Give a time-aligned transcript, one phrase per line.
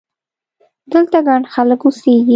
[0.91, 2.29] دلته ګڼ خلک اوسېږي!